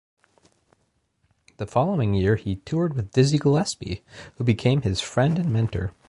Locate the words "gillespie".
3.37-4.01